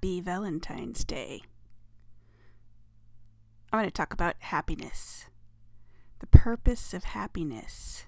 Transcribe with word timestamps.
Happy 0.00 0.22
Valentine's 0.22 1.04
Day. 1.04 1.42
I 3.70 3.76
want 3.76 3.86
to 3.86 3.92
talk 3.92 4.14
about 4.14 4.36
happiness. 4.38 5.26
The 6.20 6.26
purpose 6.26 6.94
of 6.94 7.04
happiness. 7.04 8.06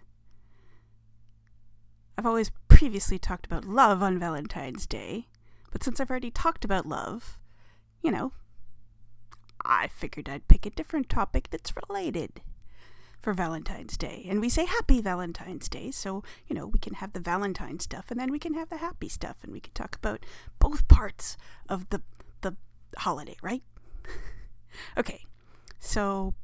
I've 2.17 2.25
always 2.25 2.51
previously 2.69 3.19
talked 3.19 3.45
about 3.45 3.67
love 3.67 4.03
on 4.03 4.19
Valentine's 4.19 4.87
Day, 4.87 5.27
but 5.71 5.83
since 5.83 6.01
I've 6.01 6.09
already 6.09 6.31
talked 6.31 6.65
about 6.65 6.87
love, 6.87 7.39
you 8.01 8.11
know, 8.11 8.33
I 9.63 9.89
figured 9.89 10.31
I'd 10.31 10.49
pick 10.49 10.65
a 10.65 10.71
different 10.71 11.11
topic 11.11 11.49
that's 11.51 11.75
related 11.91 12.41
for 13.23 13.33
Valentine's 13.33 13.97
Day. 13.97 14.27
And 14.29 14.41
we 14.41 14.49
say 14.49 14.67
happy 14.67 15.01
Valentine's 15.01 15.69
Day, 15.69 15.93
so, 15.93 16.25
you 16.49 16.57
know, 16.57 16.67
we 16.67 16.81
can 16.81 16.95
have 16.95 17.13
the 17.13 17.21
Valentine 17.21 17.79
stuff 17.79 18.11
and 18.11 18.19
then 18.19 18.33
we 18.33 18.41
can 18.41 18.55
have 18.55 18.69
the 18.69 18.79
happy 18.79 19.09
stuff 19.09 19.37
and 19.43 19.53
we 19.53 19.61
can 19.61 19.73
talk 19.73 19.95
about 19.95 20.27
both 20.59 20.89
parts 20.89 21.37
of 21.69 21.89
the 21.91 22.03
the 22.41 22.57
holiday, 22.99 23.37
right? 23.41 23.63
okay. 24.99 25.25
So 25.79 26.35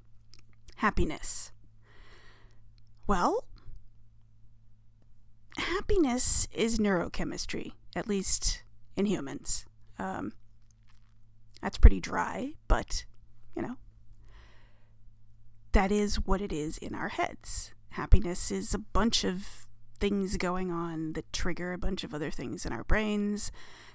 happiness. 0.77 1.51
Well, 3.09 3.45
happiness 5.57 6.47
is 6.53 6.79
neurochemistry, 6.79 7.73
at 7.97 8.07
least 8.07 8.63
in 8.97 9.07
humans. 9.07 9.67
Um, 9.99 10.33
that's 11.61 11.79
pretty 11.79 12.01
dry, 12.01 12.53
but, 12.69 13.05
you 13.57 13.63
know, 13.63 13.77
that 15.79 15.93
is 15.93 16.17
what 16.17 16.41
it 16.41 16.53
is 16.53 16.77
in 16.77 16.93
our 16.93 17.07
heads. 17.07 17.73
Happiness 17.91 18.51
is 18.51 18.75
a 18.75 18.81
bunch 18.81 19.23
of 19.23 19.69
things 20.01 20.37
going 20.37 20.73
on 20.73 21.13
that 21.13 21.33
trigger 21.33 21.73
a 21.73 21.79
bunch 21.79 22.03
of 22.03 22.13
other 22.13 22.33
things 22.33 22.67
in 22.67 22.73
our 22.73 22.83
brains 22.83 23.53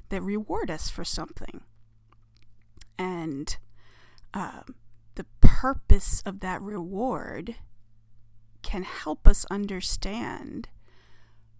that 0.08 0.22
reward 0.22 0.72
us 0.72 0.90
for 0.90 1.04
something. 1.04 1.60
And 2.98 3.58
um, 4.34 4.76
the 5.16 5.26
purpose 5.42 6.24
of 6.26 6.40
that 6.40 6.62
reward 6.62 7.56
can 8.62 8.84
help 8.84 9.28
us 9.28 9.44
understand 9.52 10.70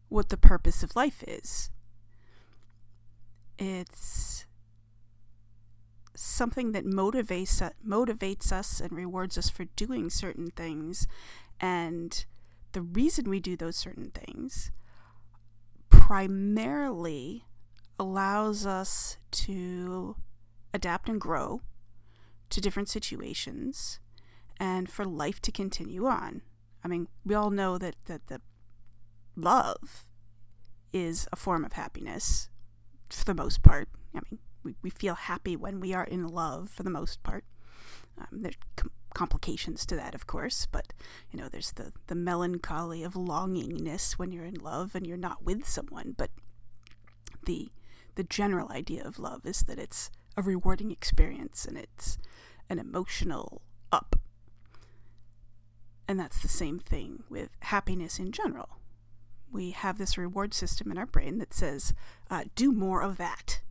what 0.08 0.30
the 0.30 0.38
purpose 0.38 0.84
of 0.84 0.96
life 0.96 1.22
is. 1.28 1.70
It's 3.60 4.33
something 6.34 6.72
that 6.72 6.86
motivates 6.86 7.62
uh, 7.62 7.70
motivates 7.86 8.52
us 8.52 8.80
and 8.80 8.92
rewards 8.92 9.38
us 9.38 9.50
for 9.50 9.66
doing 9.76 10.10
certain 10.10 10.50
things 10.52 11.08
and 11.60 12.26
the 12.74 12.82
reason 12.82 13.30
we 13.30 13.40
do 13.40 13.56
those 13.56 13.78
certain 13.78 14.12
things 14.12 14.72
primarily 15.90 17.46
allows 18.00 18.66
us 18.66 19.18
to 19.32 20.16
adapt 20.74 21.08
and 21.08 21.22
grow 21.22 21.62
to 22.50 22.60
different 22.62 22.90
situations 22.90 24.00
and 24.60 24.90
for 24.90 25.06
life 25.06 25.42
to 25.42 25.52
continue 25.52 26.06
on. 26.06 26.42
I 26.84 26.88
mean, 26.88 27.08
we 27.26 27.36
all 27.36 27.50
know 27.50 27.78
that, 27.78 27.96
that 28.06 28.28
the 28.28 28.42
love 29.36 30.06
is 30.92 31.28
a 31.32 31.36
form 31.36 31.64
of 31.64 31.74
happiness 31.74 32.50
for 33.10 33.26
the 33.26 33.34
most 33.34 33.64
part. 33.64 33.90
I 34.16 34.20
mean, 34.30 34.40
we, 34.64 34.76
we 34.82 34.90
feel 34.90 35.16
happy 35.16 35.56
when 35.56 35.80
we 35.80 35.94
are 35.94 36.04
in 36.06 36.28
love 36.28 36.70
for 36.70 36.84
the 36.84 36.90
most 36.90 37.24
part. 37.24 37.44
Um, 38.18 38.42
there's 38.42 38.58
com- 38.76 38.92
complications 39.14 39.86
to 39.86 39.96
that, 39.96 40.16
of 40.16 40.28
course, 40.28 40.68
but 40.72 40.94
you 41.32 41.40
know, 41.40 41.50
there's 41.50 41.72
the, 41.74 41.94
the 42.08 42.16
melancholy 42.16 43.04
of 43.04 43.14
longingness 43.14 44.14
when 44.14 44.32
you're 44.32 44.46
in 44.46 44.56
love 44.56 44.96
and 44.96 45.06
you're 45.06 45.18
not 45.18 45.44
with 45.44 45.68
someone. 45.68 46.14
But 46.18 46.32
the 47.46 47.70
the 48.16 48.24
general 48.24 48.72
idea 48.72 49.04
of 49.04 49.18
love 49.18 49.46
is 49.46 49.62
that 49.64 49.80
it's 49.80 50.12
a 50.38 50.42
rewarding 50.42 50.92
experience 50.92 51.66
and 51.66 51.78
it's 51.78 52.18
an 52.70 52.80
emotional 52.80 53.62
up. 53.92 54.16
And 56.08 56.20
that's 56.20 56.42
the 56.42 56.48
same 56.48 56.80
thing 56.80 57.24
with 57.30 57.50
happiness 57.62 58.20
in 58.20 58.32
general. 58.32 58.78
We 59.52 59.72
have 59.72 59.98
this 59.98 60.18
reward 60.18 60.54
system 60.54 60.92
in 60.92 60.98
our 60.98 61.06
brain 61.06 61.38
that 61.40 61.54
says, 61.54 61.94
uh, 62.30 62.46
do 62.56 62.72
more 62.72 63.02
of 63.02 63.18
that 63.18 63.62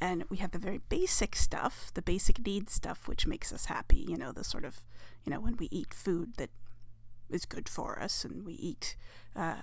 and 0.00 0.24
we 0.28 0.36
have 0.38 0.50
the 0.50 0.58
very 0.58 0.80
basic 0.88 1.34
stuff, 1.34 1.90
the 1.94 2.02
basic 2.02 2.44
need 2.44 2.68
stuff, 2.68 3.08
which 3.08 3.26
makes 3.26 3.52
us 3.52 3.66
happy. 3.66 4.04
You 4.08 4.16
know, 4.16 4.32
the 4.32 4.44
sort 4.44 4.64
of, 4.64 4.80
you 5.24 5.32
know, 5.32 5.40
when 5.40 5.56
we 5.56 5.68
eat 5.70 5.94
food 5.94 6.34
that 6.36 6.50
is 7.30 7.44
good 7.44 7.68
for 7.68 8.00
us 8.00 8.24
and 8.24 8.44
we 8.44 8.54
eat 8.54 8.96
uh, 9.34 9.56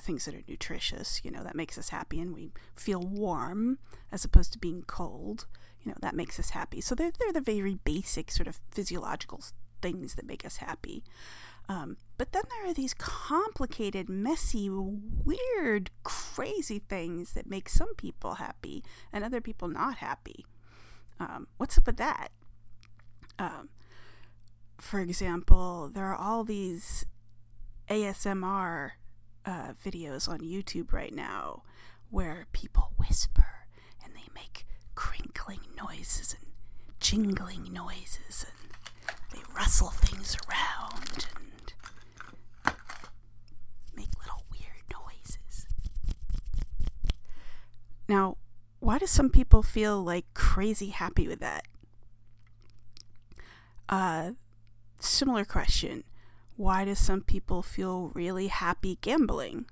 things 0.00 0.24
that 0.24 0.34
are 0.34 0.42
nutritious, 0.48 1.20
you 1.24 1.30
know, 1.30 1.42
that 1.42 1.56
makes 1.56 1.76
us 1.76 1.88
happy 1.88 2.20
and 2.20 2.34
we 2.34 2.52
feel 2.74 3.00
warm 3.00 3.78
as 4.12 4.24
opposed 4.24 4.52
to 4.52 4.58
being 4.58 4.82
cold. 4.86 5.46
You 5.82 5.92
know, 5.92 5.98
that 6.00 6.14
makes 6.14 6.38
us 6.38 6.50
happy. 6.50 6.80
So 6.80 6.94
they're, 6.94 7.12
they're 7.18 7.32
the 7.32 7.40
very 7.40 7.76
basic 7.84 8.30
sort 8.30 8.48
of 8.48 8.60
physiological 8.70 9.42
things 9.80 10.14
that 10.14 10.26
make 10.26 10.44
us 10.44 10.58
happy. 10.58 11.04
Um, 11.68 11.98
but 12.16 12.32
then 12.32 12.42
there 12.48 12.70
are 12.70 12.74
these 12.74 12.94
complicated, 12.94 14.08
messy, 14.08 14.70
weird, 14.70 15.90
crazy 16.02 16.78
things 16.78 17.34
that 17.34 17.48
make 17.48 17.68
some 17.68 17.94
people 17.96 18.34
happy 18.34 18.82
and 19.12 19.22
other 19.22 19.42
people 19.42 19.68
not 19.68 19.98
happy. 19.98 20.46
Um, 21.20 21.46
what's 21.58 21.76
up 21.76 21.86
with 21.86 21.98
that? 21.98 22.28
Um, 23.38 23.68
for 24.78 25.00
example, 25.00 25.90
there 25.92 26.06
are 26.06 26.16
all 26.16 26.42
these 26.42 27.04
ASMR 27.90 28.92
uh, 29.44 29.72
videos 29.84 30.28
on 30.28 30.40
YouTube 30.40 30.92
right 30.92 31.14
now 31.14 31.62
where 32.10 32.46
people 32.52 32.92
whisper 32.96 33.66
and 34.02 34.14
they 34.14 34.28
make 34.34 34.66
crinkling 34.94 35.60
noises 35.76 36.34
and 36.38 36.50
jingling 37.00 37.72
noises 37.72 38.46
and 38.48 38.57
rustle 39.58 39.88
things 39.88 40.36
around 40.48 41.26
and 41.34 42.74
make 43.96 44.08
little 44.20 44.44
weird 44.52 44.84
noises. 44.88 45.66
Now, 48.08 48.36
why 48.78 48.98
do 48.98 49.06
some 49.06 49.30
people 49.30 49.64
feel 49.64 50.00
like 50.00 50.26
crazy 50.32 50.90
happy 50.90 51.26
with 51.26 51.40
that? 51.40 51.66
Uh, 53.88 54.32
similar 55.00 55.44
question. 55.44 56.04
Why 56.54 56.84
do 56.84 56.94
some 56.94 57.22
people 57.22 57.62
feel 57.62 58.12
really 58.14 58.46
happy 58.46 58.98
gambling? 59.00 59.66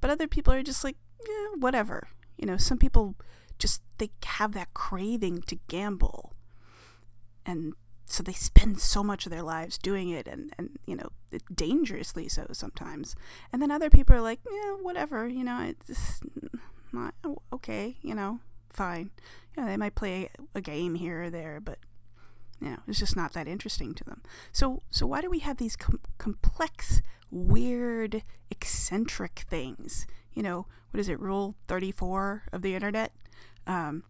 But 0.00 0.10
other 0.10 0.28
people 0.28 0.52
are 0.52 0.62
just 0.62 0.84
like, 0.84 0.96
yeah, 1.28 1.56
whatever. 1.58 2.06
You 2.36 2.46
know, 2.46 2.56
some 2.56 2.78
people 2.78 3.16
just 3.58 3.82
they 3.98 4.10
have 4.24 4.52
that 4.52 4.74
craving 4.74 5.42
to 5.42 5.58
gamble. 5.66 6.34
And 7.44 7.74
so 8.06 8.22
they 8.22 8.32
spend 8.32 8.80
so 8.80 9.02
much 9.02 9.26
of 9.26 9.32
their 9.32 9.42
lives 9.42 9.78
doing 9.78 10.10
it 10.10 10.26
and, 10.28 10.52
and 10.58 10.78
you 10.86 10.94
know, 10.94 11.08
dangerously 11.54 12.28
so 12.28 12.46
sometimes. 12.52 13.16
And 13.52 13.60
then 13.62 13.70
other 13.70 13.90
people 13.90 14.14
are 14.14 14.20
like, 14.20 14.40
yeah, 14.50 14.72
whatever, 14.82 15.26
you 15.26 15.44
know, 15.44 15.60
it's 15.68 16.20
not 16.92 17.14
oh, 17.24 17.38
okay, 17.52 17.96
you 18.02 18.14
know, 18.14 18.40
fine. 18.70 19.10
You 19.56 19.62
know, 19.62 19.68
they 19.68 19.76
might 19.76 19.94
play 19.94 20.28
a 20.54 20.60
game 20.60 20.96
here 20.96 21.24
or 21.24 21.30
there, 21.30 21.60
but 21.60 21.78
you 22.60 22.70
know, 22.70 22.78
it's 22.86 22.98
just 22.98 23.16
not 23.16 23.32
that 23.32 23.48
interesting 23.48 23.94
to 23.94 24.04
them. 24.04 24.22
So, 24.52 24.82
so 24.90 25.06
why 25.06 25.20
do 25.20 25.28
we 25.28 25.40
have 25.40 25.56
these 25.56 25.76
com- 25.76 26.00
complex, 26.18 27.02
weird, 27.30 28.22
eccentric 28.50 29.44
things? 29.50 30.06
You 30.32 30.42
know, 30.42 30.66
what 30.90 31.00
is 31.00 31.08
it? 31.08 31.20
Rule 31.20 31.56
thirty-four 31.68 32.44
of 32.52 32.62
the 32.62 32.74
internet. 32.74 33.12
Um, 33.66 34.04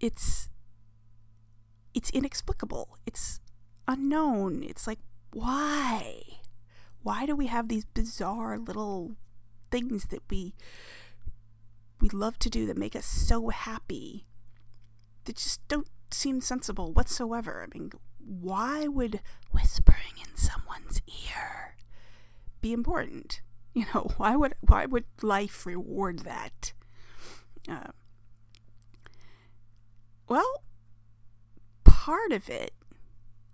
it's 0.00 0.48
it's 1.94 2.10
inexplicable. 2.10 2.98
It's 3.06 3.40
unknown. 3.86 4.62
It's 4.62 4.86
like 4.86 5.00
why? 5.32 6.22
Why 7.02 7.26
do 7.26 7.34
we 7.36 7.46
have 7.46 7.68
these 7.68 7.84
bizarre 7.84 8.58
little 8.58 9.16
things 9.70 10.06
that 10.06 10.22
we 10.30 10.54
we 12.00 12.08
love 12.08 12.38
to 12.38 12.50
do 12.50 12.66
that 12.66 12.76
make 12.76 12.94
us 12.94 13.06
so 13.06 13.48
happy 13.48 14.26
that 15.24 15.36
just 15.36 15.66
don't 15.68 15.88
seem 16.10 16.40
sensible 16.40 16.92
whatsoever. 16.92 17.62
I 17.66 17.76
mean, 17.76 17.90
why 18.18 18.86
would 18.86 19.20
whispering 19.50 20.16
in 20.18 20.36
someone's 20.36 21.02
ear 21.06 21.76
be 22.60 22.72
important? 22.72 23.40
You 23.74 23.86
know, 23.94 24.12
why 24.16 24.36
would 24.36 24.54
why 24.60 24.86
would 24.86 25.04
life 25.22 25.66
reward 25.66 26.20
that? 26.20 26.72
Uh, 27.68 27.92
well, 30.28 30.62
part 32.08 32.32
of 32.32 32.48
it 32.48 32.72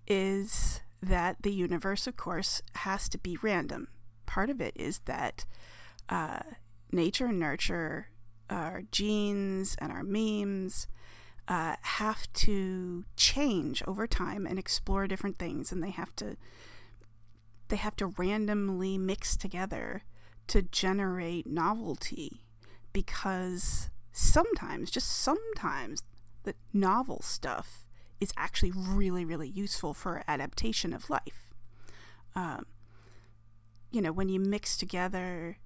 is 0.06 0.80
that 1.02 1.42
the 1.42 1.52
universe, 1.52 2.06
of 2.06 2.16
course, 2.16 2.62
has 2.76 3.08
to 3.08 3.18
be 3.18 3.36
random. 3.42 3.88
Part 4.26 4.48
of 4.48 4.60
it 4.60 4.72
is 4.76 5.00
that 5.06 5.44
uh, 6.08 6.38
nature 6.92 7.26
and 7.26 7.40
nurture, 7.40 8.10
our 8.48 8.82
genes 8.92 9.74
and 9.80 9.90
our 9.90 10.04
memes, 10.04 10.86
uh, 11.48 11.74
have 11.82 12.32
to 12.32 13.04
change 13.16 13.82
over 13.88 14.06
time 14.06 14.46
and 14.46 14.56
explore 14.56 15.08
different 15.08 15.36
things, 15.36 15.72
and 15.72 15.82
they 15.82 15.90
have 15.90 16.14
to 16.14 16.36
they 17.70 17.76
have 17.76 17.96
to 17.96 18.06
randomly 18.06 18.96
mix 18.96 19.36
together 19.36 20.04
to 20.46 20.62
generate 20.62 21.44
novelty 21.44 22.44
because 22.92 23.90
sometimes, 24.12 24.92
just 24.92 25.08
sometimes, 25.08 26.04
the 26.44 26.54
novel 26.72 27.20
stuff 27.20 27.83
is 28.20 28.32
actually 28.36 28.72
really, 28.74 29.24
really 29.24 29.48
useful 29.48 29.94
for 29.94 30.22
adaptation 30.26 30.92
of 30.92 31.10
life. 31.10 31.50
Um, 32.34 32.66
you 33.90 34.00
know, 34.00 34.12
when 34.12 34.28
you 34.28 34.40
mix 34.40 34.76
together 34.76 35.58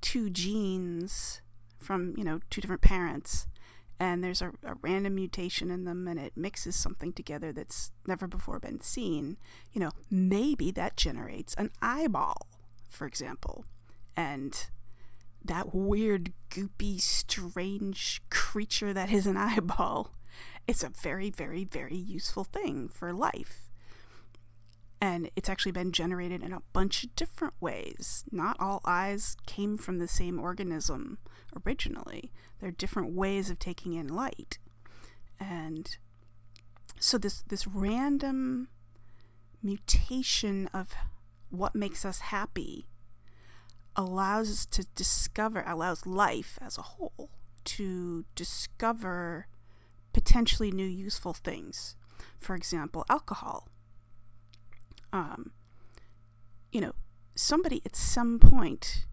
two 0.00 0.30
genes 0.30 1.40
from, 1.78 2.14
you 2.16 2.24
know, 2.24 2.40
two 2.50 2.60
different 2.60 2.82
parents, 2.82 3.46
and 4.00 4.24
there's 4.24 4.42
a, 4.42 4.48
a, 4.64 4.74
random 4.80 5.14
mutation 5.14 5.70
in 5.70 5.84
them 5.84 6.08
and 6.08 6.18
it 6.18 6.32
mixes 6.36 6.74
something 6.74 7.12
together 7.12 7.52
that's 7.52 7.92
never 8.04 8.26
before 8.26 8.58
been 8.58 8.80
seen, 8.80 9.36
you 9.72 9.80
know, 9.80 9.90
maybe 10.10 10.72
that 10.72 10.96
generates 10.96 11.54
an 11.54 11.70
eyeball, 11.80 12.48
for 12.88 13.06
example. 13.06 13.64
And 14.16 14.66
that 15.44 15.72
weird, 15.72 16.32
goopy, 16.50 17.00
strange 17.00 18.22
creature 18.28 18.92
that 18.92 19.12
is 19.12 19.26
an 19.26 19.36
eyeball 19.36 20.12
it's 20.66 20.82
a 20.82 20.88
very, 20.88 21.30
very, 21.30 21.64
very 21.64 21.96
useful 21.96 22.44
thing 22.44 22.88
for 22.88 23.12
life. 23.12 23.68
And 25.00 25.30
it's 25.34 25.48
actually 25.48 25.72
been 25.72 25.90
generated 25.90 26.42
in 26.44 26.52
a 26.52 26.62
bunch 26.72 27.02
of 27.02 27.16
different 27.16 27.54
ways. 27.60 28.24
Not 28.30 28.56
all 28.60 28.80
eyes 28.84 29.36
came 29.46 29.76
from 29.76 29.98
the 29.98 30.06
same 30.06 30.38
organism 30.38 31.18
originally. 31.66 32.30
There 32.60 32.68
are 32.68 32.72
different 32.72 33.12
ways 33.12 33.50
of 33.50 33.58
taking 33.58 33.94
in 33.94 34.06
light. 34.06 34.58
And 35.40 35.96
so 37.00 37.18
this 37.18 37.42
this 37.48 37.66
random 37.66 38.68
mutation 39.60 40.68
of 40.72 40.94
what 41.50 41.74
makes 41.74 42.04
us 42.04 42.20
happy 42.20 42.86
allows 43.96 44.50
us 44.50 44.66
to 44.66 44.86
discover 44.94 45.64
allows 45.66 46.06
life 46.06 46.58
as 46.62 46.78
a 46.78 46.82
whole 46.82 47.30
to 47.64 48.24
discover 48.34 49.46
potentially 50.12 50.70
new 50.70 50.86
useful 50.86 51.32
things. 51.32 51.96
For 52.38 52.54
example, 52.54 53.04
alcohol. 53.08 53.68
Um, 55.12 55.52
you 56.70 56.80
know, 56.80 56.92
somebody 57.34 57.82
at 57.84 57.96
some 57.96 58.38
point, 58.38 59.06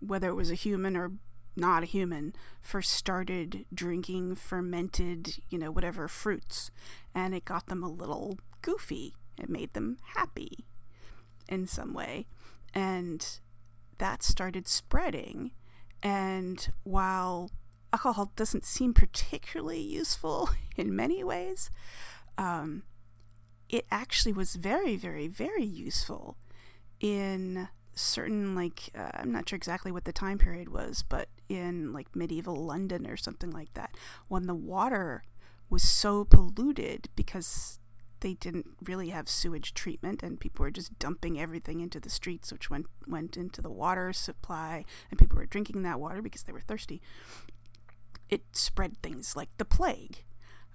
whether 0.00 0.28
it 0.28 0.34
was 0.34 0.50
a 0.50 0.56
human 0.56 0.96
or 0.96 1.12
not 1.56 1.82
a 1.82 1.86
human, 1.86 2.34
first 2.60 2.92
started 2.92 3.64
drinking 3.72 4.34
fermented, 4.36 5.38
you 5.48 5.58
know, 5.58 5.70
whatever 5.70 6.08
fruits, 6.08 6.70
and 7.14 7.34
it 7.34 7.44
got 7.44 7.66
them 7.66 7.82
a 7.82 7.88
little 7.88 8.38
goofy. 8.62 9.14
It 9.38 9.48
made 9.48 9.72
them 9.72 9.98
happy 10.14 10.64
in 11.48 11.66
some 11.66 11.92
way. 11.94 12.26
And 12.74 13.26
that 13.98 14.22
started 14.22 14.68
spreading. 14.68 15.52
And 16.02 16.72
while 16.82 17.50
alcohol 17.92 18.32
doesn't 18.36 18.64
seem 18.64 18.94
particularly 18.94 19.80
useful 19.80 20.50
in 20.76 20.94
many 20.94 21.22
ways, 21.24 21.70
um, 22.38 22.82
it 23.68 23.86
actually 23.90 24.32
was 24.32 24.56
very, 24.56 24.96
very, 24.96 25.28
very 25.28 25.64
useful 25.64 26.36
in 26.98 27.68
certain, 27.94 28.54
like, 28.54 28.90
uh, 28.96 29.10
I'm 29.14 29.32
not 29.32 29.48
sure 29.48 29.56
exactly 29.56 29.92
what 29.92 30.04
the 30.04 30.12
time 30.12 30.38
period 30.38 30.70
was, 30.70 31.04
but 31.08 31.28
in 31.48 31.92
like 31.92 32.14
medieval 32.14 32.56
London 32.56 33.06
or 33.06 33.16
something 33.16 33.50
like 33.50 33.74
that, 33.74 33.96
when 34.28 34.46
the 34.46 34.54
water 34.54 35.22
was 35.68 35.82
so 35.82 36.24
polluted 36.24 37.08
because 37.14 37.78
they 38.20 38.34
didn't 38.34 38.66
really 38.84 39.10
have 39.10 39.28
sewage 39.28 39.72
treatment 39.72 40.22
and 40.22 40.40
people 40.40 40.62
were 40.62 40.70
just 40.70 40.98
dumping 40.98 41.40
everything 41.40 41.80
into 41.80 41.98
the 41.98 42.10
streets 42.10 42.52
which 42.52 42.68
went 42.68 42.86
went 43.06 43.36
into 43.36 43.62
the 43.62 43.70
water 43.70 44.12
supply 44.12 44.84
and 45.10 45.18
people 45.18 45.38
were 45.38 45.46
drinking 45.46 45.82
that 45.82 45.98
water 45.98 46.20
because 46.20 46.42
they 46.42 46.52
were 46.52 46.60
thirsty 46.60 47.00
it 48.30 48.42
spread 48.52 48.96
things 49.02 49.36
like 49.36 49.50
the 49.58 49.64
plague. 49.64 50.24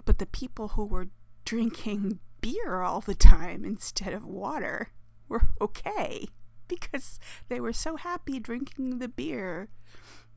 But 0.03 0.19
the 0.19 0.25
people 0.25 0.69
who 0.69 0.85
were 0.85 1.07
drinking 1.45 2.19
beer 2.41 2.81
all 2.81 3.01
the 3.01 3.15
time 3.15 3.65
instead 3.65 4.13
of 4.13 4.25
water 4.25 4.91
were 5.27 5.49
okay 5.59 6.27
because 6.67 7.19
they 7.49 7.59
were 7.59 7.73
so 7.73 7.95
happy 7.95 8.39
drinking 8.39 8.99
the 8.99 9.07
beer 9.07 9.69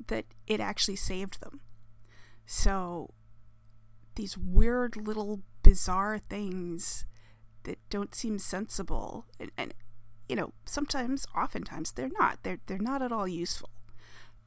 that 0.07 0.25
it 0.47 0.61
actually 0.61 0.97
saved 0.97 1.41
them. 1.41 1.61
So 2.47 3.13
these 4.15 4.39
weird 4.39 4.97
little 4.97 5.43
bizarre 5.63 6.19
things 6.19 7.05
that 7.65 7.79
don't 7.91 8.15
seem 8.15 8.39
sensible 8.39 9.27
and, 9.39 9.51
and 9.59 9.75
you 10.29 10.37
know 10.37 10.53
sometimes 10.65 11.27
oftentimes 11.37 11.93
they're 11.93 12.11
not 12.19 12.39
they're 12.43 12.61
they're 12.67 12.79
not 12.79 13.03
at 13.03 13.13
all 13.13 13.29
useful 13.29 13.71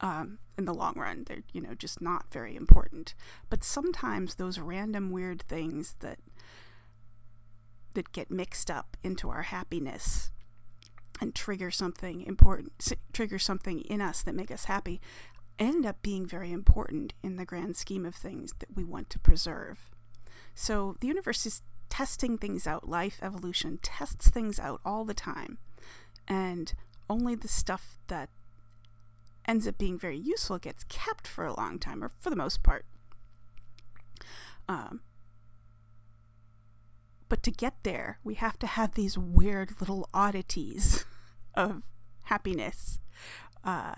um, 0.02 0.38
in 0.58 0.64
the 0.64 0.74
long 0.74 0.94
run. 0.96 1.24
They're, 1.26 1.44
you 1.52 1.60
know, 1.60 1.74
just 1.74 2.02
not 2.02 2.26
very 2.32 2.56
important. 2.56 3.14
But 3.48 3.64
sometimes 3.64 4.34
those 4.34 4.58
random 4.58 5.10
weird 5.10 5.42
things 5.42 5.94
that 6.00 6.18
that 7.94 8.12
get 8.12 8.30
mixed 8.30 8.70
up 8.70 8.96
into 9.02 9.28
our 9.28 9.42
happiness 9.42 10.30
and 11.20 11.34
trigger 11.34 11.70
something 11.70 12.22
important, 12.22 12.72
trigger 13.12 13.38
something 13.38 13.80
in 13.82 14.00
us 14.00 14.22
that 14.22 14.34
make 14.34 14.50
us 14.50 14.64
happy, 14.64 14.98
end 15.58 15.84
up 15.84 16.02
being 16.02 16.26
very 16.26 16.50
important 16.50 17.12
in 17.22 17.36
the 17.36 17.44
grand 17.44 17.76
scheme 17.76 18.06
of 18.06 18.14
things 18.14 18.54
that 18.60 18.74
we 18.74 18.82
want 18.82 19.10
to 19.10 19.18
preserve. 19.18 19.90
So 20.54 20.96
the 21.00 21.06
universe 21.06 21.44
is 21.44 21.62
testing 21.90 22.38
things 22.38 22.66
out. 22.66 22.88
Life 22.88 23.18
evolution 23.22 23.78
tests 23.82 24.30
things 24.30 24.58
out 24.58 24.80
all 24.84 25.04
the 25.04 25.14
time. 25.14 25.58
And 26.26 26.72
only 27.10 27.34
the 27.34 27.48
stuff 27.48 27.98
that 28.08 28.30
ends 29.46 29.66
up 29.66 29.78
being 29.78 29.98
very 29.98 30.18
useful 30.18 30.58
gets 30.58 30.84
kept 30.84 31.26
for 31.26 31.44
a 31.44 31.56
long 31.56 31.78
time, 31.78 32.02
or 32.02 32.10
for 32.20 32.30
the 32.30 32.36
most 32.36 32.62
part. 32.62 32.84
Um, 34.68 35.00
but 37.28 37.42
to 37.44 37.50
get 37.50 37.74
there, 37.82 38.18
we 38.22 38.34
have 38.34 38.58
to 38.60 38.66
have 38.66 38.94
these 38.94 39.16
weird 39.16 39.80
little 39.80 40.08
oddities 40.12 41.04
of 41.54 41.82
happiness 42.24 42.98
uh, 43.64 43.94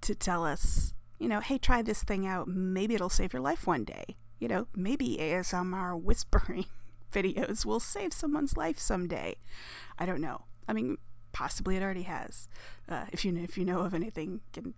to 0.00 0.14
tell 0.14 0.44
us, 0.44 0.94
you 1.18 1.28
know, 1.28 1.40
hey, 1.40 1.58
try 1.58 1.82
this 1.82 2.02
thing 2.02 2.26
out. 2.26 2.48
Maybe 2.48 2.94
it'll 2.94 3.08
save 3.08 3.32
your 3.32 3.42
life 3.42 3.66
one 3.66 3.84
day. 3.84 4.16
You 4.38 4.48
know, 4.48 4.66
maybe 4.74 5.18
ASMR 5.20 6.00
whispering 6.00 6.66
videos 7.12 7.64
will 7.64 7.80
save 7.80 8.12
someone's 8.12 8.56
life 8.56 8.78
someday. 8.78 9.36
I 9.98 10.06
don't 10.06 10.20
know. 10.20 10.42
I 10.66 10.72
mean, 10.72 10.98
possibly 11.34 11.76
it 11.76 11.82
already 11.82 12.04
has. 12.04 12.48
Uh, 12.88 13.04
if 13.12 13.24
you 13.24 13.36
if 13.36 13.58
you 13.58 13.66
know 13.66 13.80
of 13.80 13.92
anything, 13.92 14.40
can 14.54 14.72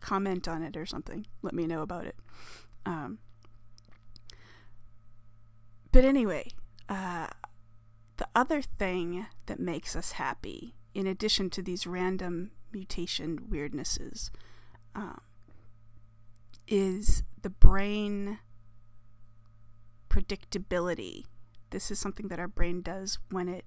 comment 0.00 0.46
on 0.46 0.62
it 0.62 0.76
or 0.76 0.84
something. 0.84 1.26
Let 1.40 1.54
me 1.54 1.66
know 1.66 1.80
about 1.80 2.04
it. 2.04 2.16
Um, 2.84 3.20
but 5.92 6.04
anyway, 6.04 6.50
uh, 6.88 7.28
the 8.18 8.28
other 8.34 8.60
thing 8.60 9.26
that 9.46 9.60
makes 9.60 9.96
us 9.96 10.12
happy, 10.12 10.74
in 10.94 11.06
addition 11.06 11.48
to 11.50 11.62
these 11.62 11.86
random 11.86 12.50
mutation 12.72 13.38
weirdnesses, 13.50 14.30
um, 14.94 15.20
is 16.66 17.22
the 17.40 17.50
brain 17.50 18.38
predictability. 20.08 21.24
This 21.70 21.90
is 21.90 21.98
something 21.98 22.28
that 22.28 22.38
our 22.38 22.48
brain 22.48 22.82
does 22.82 23.18
when 23.30 23.48
it 23.48 23.64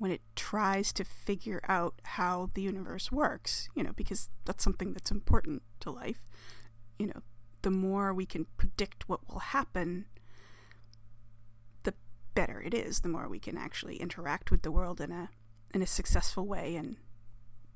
when 0.00 0.10
it 0.10 0.22
tries 0.34 0.94
to 0.94 1.04
figure 1.04 1.60
out 1.68 2.00
how 2.04 2.48
the 2.54 2.62
universe 2.62 3.12
works, 3.12 3.68
you 3.74 3.82
know, 3.82 3.92
because 3.94 4.30
that's 4.46 4.64
something 4.64 4.94
that's 4.94 5.10
important 5.10 5.60
to 5.78 5.90
life. 5.90 6.26
You 6.98 7.08
know, 7.08 7.22
the 7.60 7.70
more 7.70 8.14
we 8.14 8.24
can 8.24 8.46
predict 8.56 9.10
what 9.10 9.28
will 9.28 9.40
happen, 9.40 10.06
the 11.82 11.92
better 12.34 12.62
it 12.62 12.72
is, 12.72 13.00
the 13.00 13.10
more 13.10 13.28
we 13.28 13.38
can 13.38 13.58
actually 13.58 13.96
interact 13.96 14.50
with 14.50 14.62
the 14.62 14.72
world 14.72 15.02
in 15.02 15.12
a 15.12 15.28
in 15.74 15.82
a 15.82 15.86
successful 15.86 16.46
way 16.46 16.76
and 16.76 16.96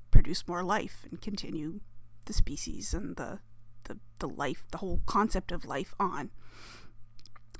produce 0.09 0.47
more 0.47 0.63
life 0.63 1.05
and 1.07 1.21
continue 1.21 1.79
the 2.25 2.33
species 2.33 2.91
and 2.91 3.17
the 3.17 3.37
the, 3.83 3.99
the 4.17 4.27
life 4.27 4.65
the 4.71 4.79
whole 4.79 5.01
concept 5.05 5.51
of 5.51 5.63
life 5.63 5.93
on 5.99 6.31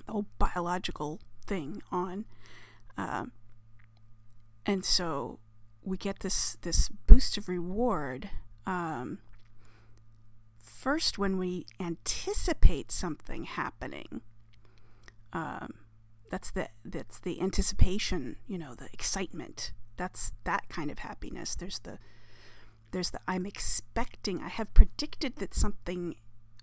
the 0.08 0.12
whole 0.12 0.26
biological 0.40 1.22
thing 1.46 1.84
on 1.92 2.26
um, 2.98 3.32
and 4.66 4.84
so 4.84 5.40
we 5.84 5.98
get 5.98 6.20
this 6.20 6.58
this 6.62 6.90
boost 6.90 7.38
of 7.38 7.48
reward 7.48 8.30
um, 8.66 9.20
first 10.58 11.18
when 11.18 11.38
we 11.38 11.66
anticipate 11.80 12.92
something 12.92 13.44
happening. 13.44 14.22
Um, 15.32 15.76
that's 16.32 16.52
the 16.52 16.70
that's 16.84 17.20
the 17.20 17.42
anticipation, 17.42 18.38
you 18.48 18.58
know, 18.58 18.76
the 18.76 18.90
excitement. 18.92 19.74
That's 19.98 20.34
that 20.44 20.68
kind 20.70 20.92
of 20.92 21.00
happiness. 21.00 21.56
There's 21.56 21.80
the 21.80 22.00
there's 22.92 23.12
the 23.12 23.20
I'm 23.28 23.46
expecting. 23.46 24.42
I 24.42 24.50
have 24.50 24.74
predicted 24.74 25.38
that 25.38 25.54
something 25.54 26.16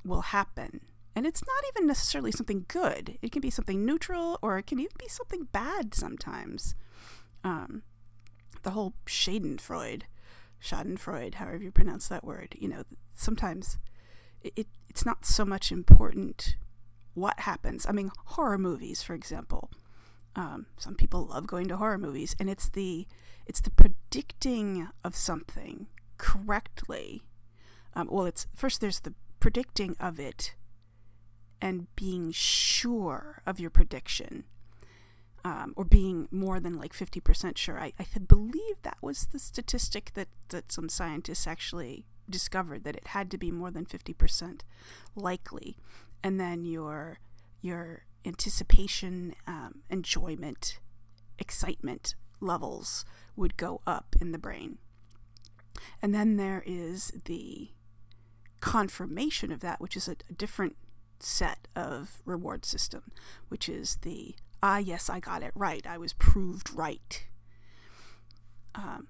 will 0.04 0.22
happen. 0.22 0.80
And 1.14 1.26
it's 1.26 1.42
not 1.46 1.64
even 1.74 1.86
necessarily 1.86 2.32
something 2.32 2.64
good. 2.68 3.18
It 3.20 3.32
can 3.32 3.42
be 3.42 3.50
something 3.50 3.84
neutral 3.84 4.38
or 4.40 4.56
it 4.56 4.66
can 4.66 4.80
even 4.80 4.96
be 4.98 5.08
something 5.08 5.48
bad 5.52 5.94
sometimes. 5.94 6.74
Um, 7.44 7.82
the 8.62 8.70
whole 8.70 8.94
Schadenfreude, 9.06 10.02
Schadenfreude, 10.62 11.34
however 11.34 11.62
you 11.64 11.70
pronounce 11.70 12.08
that 12.08 12.24
word, 12.24 12.56
you 12.58 12.68
know, 12.68 12.84
sometimes 13.14 13.78
it, 14.40 14.52
it, 14.56 14.66
it's 14.88 15.06
not 15.06 15.24
so 15.24 15.44
much 15.44 15.72
important 15.72 16.56
what 17.14 17.40
happens. 17.40 17.86
I 17.86 17.92
mean, 17.92 18.10
horror 18.26 18.58
movies, 18.58 19.02
for 19.02 19.14
example. 19.14 19.70
Um, 20.34 20.66
some 20.78 20.94
people 20.94 21.26
love 21.26 21.46
going 21.46 21.68
to 21.68 21.76
horror 21.76 21.98
movies, 21.98 22.34
and 22.40 22.48
it's 22.48 22.68
the 22.68 23.06
it's 23.44 23.60
the 23.60 23.70
predicting 23.70 24.88
of 25.04 25.14
something 25.14 25.88
correctly. 26.16 27.22
Um, 27.94 28.08
well, 28.10 28.24
it's 28.24 28.46
first 28.54 28.80
there's 28.80 29.00
the 29.00 29.14
predicting 29.40 29.96
of 30.00 30.18
it 30.18 30.54
and 31.60 31.94
being 31.96 32.32
sure 32.32 33.42
of 33.46 33.60
your 33.60 33.70
prediction 33.70 34.44
um, 35.44 35.74
or 35.76 35.84
being 35.84 36.28
more 36.30 36.60
than 36.60 36.78
like 36.78 36.92
50% 36.92 37.56
sure. 37.56 37.80
I, 37.80 37.92
I 37.98 38.04
believe 38.18 38.76
that 38.82 38.98
was 39.00 39.26
the 39.26 39.38
statistic 39.38 40.12
that, 40.14 40.28
that 40.48 40.70
some 40.70 40.88
scientists 40.88 41.46
actually 41.46 42.06
discovered 42.28 42.84
that 42.84 42.96
it 42.96 43.08
had 43.08 43.30
to 43.32 43.38
be 43.38 43.50
more 43.50 43.70
than 43.70 43.84
50% 43.84 44.60
likely. 45.16 45.76
And 46.22 46.38
then 46.38 46.64
your, 46.64 47.18
your 47.60 48.04
anticipation, 48.24 49.34
um, 49.46 49.82
enjoyment, 49.90 50.78
excitement 51.38 52.14
levels 52.40 53.04
would 53.36 53.56
go 53.56 53.80
up 53.86 54.14
in 54.20 54.32
the 54.32 54.38
brain. 54.38 54.78
And 56.00 56.14
then 56.14 56.36
there 56.36 56.62
is 56.64 57.12
the 57.24 57.70
confirmation 58.60 59.50
of 59.50 59.60
that, 59.60 59.80
which 59.80 59.96
is 59.96 60.08
a, 60.08 60.16
a 60.30 60.32
different 60.32 60.76
set 61.18 61.66
of 61.74 62.20
reward 62.24 62.64
system, 62.64 63.10
which 63.48 63.68
is 63.68 63.98
the 64.02 64.34
ah, 64.62 64.78
yes, 64.78 65.10
I 65.10 65.20
got 65.20 65.42
it 65.42 65.52
right. 65.54 65.84
I 65.86 65.98
was 65.98 66.12
proved 66.12 66.72
right. 66.72 67.26
Um, 68.74 69.08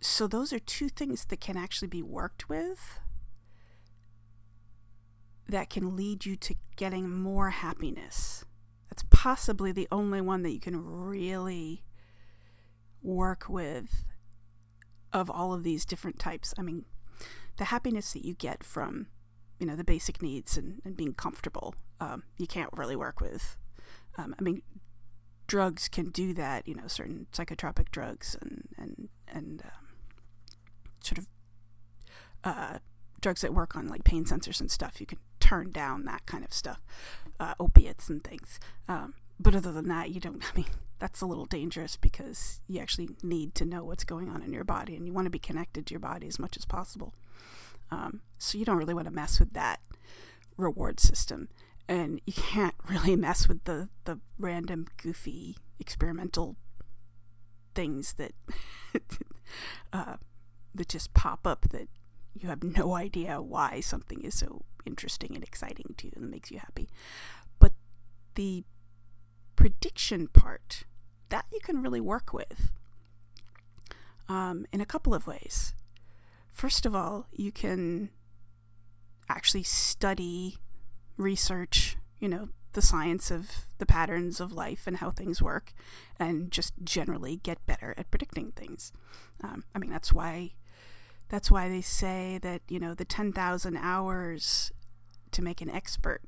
so, 0.00 0.26
those 0.26 0.52
are 0.52 0.58
two 0.58 0.88
things 0.88 1.24
that 1.26 1.40
can 1.40 1.56
actually 1.56 1.88
be 1.88 2.02
worked 2.02 2.48
with 2.48 3.00
that 5.48 5.70
can 5.70 5.96
lead 5.96 6.26
you 6.26 6.36
to 6.36 6.54
getting 6.76 7.10
more 7.10 7.50
happiness. 7.50 8.44
That's 8.90 9.04
possibly 9.10 9.72
the 9.72 9.88
only 9.90 10.20
one 10.20 10.42
that 10.42 10.52
you 10.52 10.60
can 10.60 10.84
really 10.84 11.82
work 13.02 13.48
with 13.48 14.04
of 15.12 15.30
all 15.30 15.54
of 15.54 15.62
these 15.62 15.84
different 15.84 16.18
types. 16.18 16.52
I 16.58 16.62
mean, 16.62 16.84
the 17.56 17.66
happiness 17.66 18.12
that 18.12 18.24
you 18.24 18.34
get 18.34 18.62
from, 18.62 19.06
you 19.58 19.66
know, 19.66 19.76
the 19.76 19.84
basic 19.84 20.20
needs 20.20 20.56
and, 20.56 20.80
and 20.84 20.96
being 20.96 21.14
comfortable, 21.14 21.74
um, 22.00 22.24
you 22.36 22.46
can't 22.46 22.70
really 22.76 22.96
work 22.96 23.20
with 23.20 23.56
um, 24.18 24.34
I 24.38 24.42
mean, 24.42 24.62
drugs 25.46 25.88
can 25.88 26.10
do 26.10 26.34
that. 26.34 26.68
You 26.68 26.74
know, 26.74 26.88
certain 26.88 27.26
psychotropic 27.32 27.90
drugs 27.90 28.36
and 28.42 28.68
and 28.76 29.08
and 29.26 29.62
um, 29.64 29.88
sort 31.00 31.18
of 31.18 31.26
uh, 32.44 32.78
drugs 33.20 33.40
that 33.40 33.54
work 33.54 33.76
on 33.76 33.88
like 33.88 34.04
pain 34.04 34.24
sensors 34.24 34.60
and 34.60 34.70
stuff. 34.70 35.00
You 35.00 35.06
can 35.06 35.18
turn 35.40 35.70
down 35.70 36.04
that 36.04 36.26
kind 36.26 36.44
of 36.44 36.52
stuff, 36.52 36.80
uh, 37.40 37.54
opiates 37.58 38.10
and 38.10 38.22
things. 38.22 38.60
Um, 38.88 39.14
but 39.40 39.54
other 39.54 39.72
than 39.72 39.88
that, 39.88 40.10
you 40.10 40.20
don't. 40.20 40.42
I 40.52 40.56
mean, 40.56 40.66
that's 40.98 41.20
a 41.20 41.26
little 41.26 41.46
dangerous 41.46 41.96
because 41.96 42.60
you 42.66 42.80
actually 42.80 43.10
need 43.22 43.54
to 43.54 43.64
know 43.64 43.84
what's 43.84 44.04
going 44.04 44.28
on 44.28 44.42
in 44.42 44.52
your 44.52 44.64
body, 44.64 44.96
and 44.96 45.06
you 45.06 45.12
want 45.12 45.26
to 45.26 45.30
be 45.30 45.38
connected 45.38 45.86
to 45.86 45.94
your 45.94 46.00
body 46.00 46.26
as 46.26 46.38
much 46.38 46.56
as 46.56 46.64
possible. 46.64 47.14
Um, 47.90 48.20
so 48.36 48.58
you 48.58 48.66
don't 48.66 48.76
really 48.76 48.94
want 48.94 49.06
to 49.06 49.14
mess 49.14 49.40
with 49.40 49.54
that 49.54 49.80
reward 50.58 51.00
system 51.00 51.48
and 51.88 52.20
you 52.26 52.32
can't 52.32 52.74
really 52.88 53.16
mess 53.16 53.48
with 53.48 53.64
the 53.64 53.88
the 54.04 54.18
random 54.38 54.86
goofy 55.02 55.56
experimental 55.80 56.56
things 57.74 58.14
that 58.14 58.32
uh, 59.92 60.16
that 60.74 60.88
just 60.88 61.14
pop 61.14 61.46
up 61.46 61.68
that 61.70 61.88
you 62.34 62.48
have 62.48 62.62
no 62.62 62.94
idea 62.94 63.40
why 63.40 63.80
something 63.80 64.22
is 64.22 64.34
so 64.34 64.62
interesting 64.86 65.34
and 65.34 65.42
exciting 65.42 65.94
to 65.98 66.06
you 66.06 66.12
and 66.16 66.30
makes 66.30 66.50
you 66.50 66.58
happy. 66.58 66.88
But 67.58 67.72
the 68.34 68.64
prediction 69.56 70.28
part 70.28 70.84
that 71.30 71.46
you 71.52 71.58
can 71.62 71.82
really 71.82 72.00
work 72.00 72.32
with 72.32 72.70
um, 74.28 74.66
in 74.72 74.80
a 74.80 74.86
couple 74.86 75.14
of 75.14 75.26
ways. 75.26 75.74
First 76.50 76.86
of 76.86 76.94
all, 76.94 77.26
you 77.32 77.52
can 77.52 78.10
actually 79.28 79.62
study 79.62 80.58
research, 81.18 81.98
you 82.18 82.28
know, 82.28 82.48
the 82.72 82.82
science 82.82 83.30
of 83.30 83.66
the 83.78 83.86
patterns 83.86 84.40
of 84.40 84.52
life 84.52 84.86
and 84.86 84.98
how 84.98 85.10
things 85.10 85.42
work, 85.42 85.72
and 86.18 86.50
just 86.50 86.74
generally 86.82 87.36
get 87.36 87.64
better 87.66 87.94
at 87.98 88.10
predicting 88.10 88.52
things. 88.52 88.92
Um, 89.42 89.64
I 89.74 89.78
mean, 89.78 89.90
that's 89.90 90.12
why 90.12 90.52
that's 91.28 91.50
why 91.50 91.68
they 91.68 91.82
say 91.82 92.38
that 92.42 92.62
you 92.68 92.78
know 92.78 92.94
the 92.94 93.04
ten 93.04 93.32
thousand 93.32 93.76
hours 93.76 94.72
to 95.32 95.42
make 95.42 95.60
an 95.60 95.70
expert. 95.70 96.22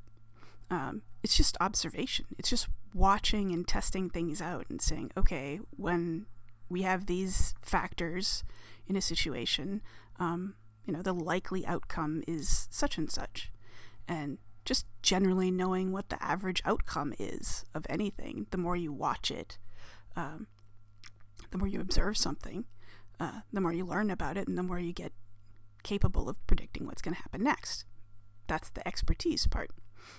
Um, 0.70 1.02
it's 1.23 1.37
just 1.37 1.56
observation. 1.61 2.26
It's 2.38 2.50
just 2.50 2.68
watching 2.94 3.52
and 3.52 3.66
testing 3.66 4.11
things 4.11 4.40
out 4.40 4.66
and 4.68 4.80
saying, 4.80 5.11
okay, 5.16 5.61
when 5.76 6.26
we 6.68 6.82
have 6.82 7.06
these 7.06 7.54
factors 7.62 8.44
in 8.87 8.97
a 8.97 9.00
situation, 9.00 9.82
um, 10.18 10.54
you 10.85 10.92
know, 10.92 11.02
the 11.02 11.12
likely 11.12 11.66
outcome 11.66 12.23
is 12.26 12.68
such 12.70 12.99
and 12.99 13.11
such, 13.11 13.50
and 14.09 14.38
just 14.64 14.87
generally 15.02 15.50
knowing 15.50 15.93
what 15.93 16.09
the 16.09 16.23
average 16.23 16.62
outcome 16.64 17.14
is 17.19 17.64
of 17.75 17.87
anything. 17.88 18.47
The 18.50 18.59
more 18.59 18.76
you 18.76 18.93
watch 18.93 19.31
it, 19.31 19.59
um, 20.17 20.47
the 21.50 21.59
more 21.59 21.69
you 21.69 21.81
observe 21.81 22.17
something, 22.17 22.64
uh, 23.19 23.40
the 23.52 23.61
more 23.61 23.73
you 23.73 23.85
learn 23.85 24.11
about 24.11 24.37
it, 24.37 24.49
and 24.49 24.57
the 24.57 24.62
more 24.62 24.79
you 24.79 24.93
get 24.93 25.12
capable 25.83 26.29
of 26.29 26.47
predicting 26.47 26.87
what's 26.87 27.02
going 27.02 27.14
to 27.14 27.23
happen 27.23 27.43
next. 27.43 27.85
That's 28.47 28.71
the 28.71 28.87
expertise 28.87 29.47
part. 29.47 29.71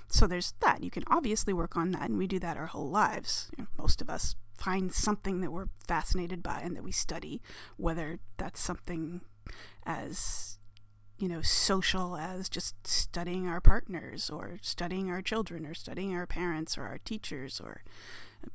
So 0.07 0.27
there's 0.27 0.53
that. 0.61 0.83
You 0.83 0.91
can 0.91 1.03
obviously 1.07 1.53
work 1.53 1.75
on 1.75 1.91
that, 1.91 2.09
and 2.09 2.17
we 2.17 2.27
do 2.27 2.39
that 2.39 2.57
our 2.57 2.67
whole 2.67 2.89
lives. 2.89 3.49
You 3.57 3.63
know, 3.63 3.67
most 3.77 4.01
of 4.01 4.09
us 4.09 4.35
find 4.53 4.93
something 4.93 5.41
that 5.41 5.51
we're 5.51 5.69
fascinated 5.87 6.43
by 6.43 6.61
and 6.63 6.75
that 6.75 6.83
we 6.83 6.91
study, 6.91 7.41
whether 7.77 8.19
that's 8.37 8.59
something 8.59 9.21
as 9.85 10.59
you 11.21 11.27
know, 11.27 11.41
social 11.43 12.17
as 12.17 12.49
just 12.49 12.87
studying 12.87 13.47
our 13.47 13.61
partners 13.61 14.29
or 14.29 14.57
studying 14.63 15.11
our 15.11 15.21
children 15.21 15.67
or 15.67 15.75
studying 15.75 16.15
our 16.15 16.25
parents 16.25 16.79
or 16.79 16.83
our 16.83 16.97
teachers 16.97 17.61
or 17.63 17.83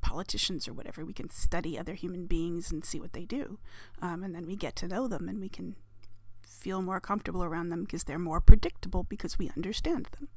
politicians 0.01 0.67
or 0.67 0.73
whatever. 0.73 1.05
We 1.05 1.13
can 1.13 1.31
study 1.31 1.79
other 1.79 1.95
human 1.95 2.27
beings 2.27 2.73
and 2.73 2.85
see 2.85 2.99
what 2.99 3.13
they 3.13 3.25
do. 3.25 3.61
Um, 4.03 4.25
and 4.25 4.35
then 4.35 4.47
we 4.47 4.57
get 4.57 4.75
to 4.77 4.89
know 4.89 5.07
them 5.07 5.29
and 5.29 5.41
we 5.41 5.49
can 5.49 5.77
feel 6.45 6.83
more 6.83 6.99
comfortable 6.99 7.45
around 7.45 7.69
them 7.69 7.83
because 7.85 8.03
they're 8.03 8.19
more 8.19 8.41
predictable 8.41 9.05
because 9.05 9.39
we 9.39 9.51
understand 9.57 10.09
them. 10.19 10.29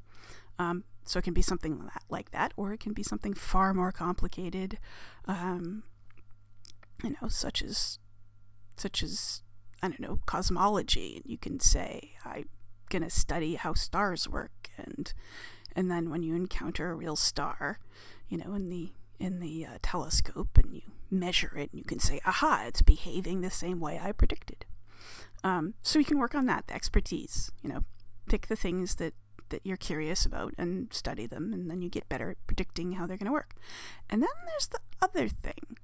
Um, 0.59 0.83
so 1.05 1.17
it 1.17 1.23
can 1.23 1.33
be 1.33 1.41
something 1.41 1.89
like 2.09 2.29
that, 2.29 2.53
or 2.55 2.73
it 2.73 2.79
can 2.79 2.93
be 2.93 3.01
something 3.01 3.33
far 3.33 3.73
more 3.73 3.91
complicated, 3.91 4.77
um, 5.25 5.81
you 7.03 7.15
know, 7.19 7.29
such 7.29 7.63
as 7.63 7.97
such 8.75 9.01
as 9.01 9.41
I 9.81 9.87
don't 9.87 9.99
know, 9.99 10.19
cosmology. 10.25 11.21
You 11.25 11.37
can 11.37 11.59
say, 11.59 12.13
I'm 12.25 12.45
going 12.89 13.03
to 13.03 13.09
study 13.09 13.55
how 13.55 13.73
stars 13.73 14.27
work. 14.27 14.69
And, 14.77 15.13
and 15.75 15.89
then 15.89 16.09
when 16.09 16.23
you 16.23 16.35
encounter 16.35 16.91
a 16.91 16.95
real 16.95 17.15
star, 17.15 17.79
you 18.27 18.37
know, 18.37 18.53
in 18.53 18.69
the, 18.69 18.91
in 19.19 19.39
the 19.39 19.65
uh, 19.65 19.77
telescope 19.81 20.57
and 20.57 20.73
you 20.73 20.81
measure 21.09 21.53
it, 21.55 21.71
and 21.71 21.79
you 21.79 21.85
can 21.85 21.99
say, 21.99 22.19
aha, 22.25 22.65
it's 22.67 22.81
behaving 22.81 23.41
the 23.41 23.49
same 23.49 23.79
way 23.79 23.99
I 24.01 24.11
predicted. 24.11 24.65
Um, 25.43 25.73
so 25.81 25.99
you 25.99 26.05
can 26.05 26.19
work 26.19 26.35
on 26.35 26.45
that, 26.47 26.67
the 26.67 26.75
expertise, 26.75 27.51
you 27.63 27.69
know, 27.69 27.85
pick 28.27 28.47
the 28.47 28.55
things 28.55 28.95
that, 28.95 29.13
that 29.49 29.61
you're 29.63 29.77
curious 29.77 30.25
about 30.25 30.53
and 30.57 30.93
study 30.93 31.25
them, 31.25 31.53
and 31.53 31.71
then 31.71 31.81
you 31.81 31.89
get 31.89 32.09
better 32.09 32.31
at 32.31 32.47
predicting 32.47 32.93
how 32.93 33.07
they're 33.07 33.17
going 33.17 33.25
to 33.27 33.31
work. 33.31 33.55
And 34.09 34.21
then 34.21 34.29
there's 34.45 34.67
the 34.67 34.79
other 35.01 35.27
thing, 35.27 35.77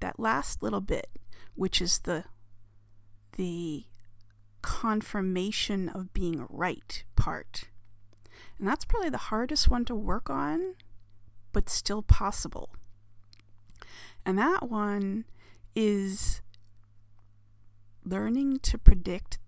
that 0.00 0.18
last 0.18 0.62
little 0.62 0.80
bit, 0.80 1.08
which 1.54 1.80
is 1.80 2.00
the 2.00 2.24
the 3.36 3.84
confirmation 4.62 5.88
of 5.88 6.12
being 6.12 6.46
right 6.48 7.04
part. 7.16 7.64
And 8.58 8.66
that's 8.66 8.84
probably 8.84 9.10
the 9.10 9.18
hardest 9.18 9.68
one 9.68 9.84
to 9.86 9.94
work 9.94 10.30
on, 10.30 10.74
but 11.52 11.68
still 11.68 12.02
possible. 12.02 12.70
And 14.24 14.38
that 14.38 14.68
one 14.68 15.24
is 15.74 16.40
learning 18.04 18.60
to 18.60 18.78
predict 18.78 19.38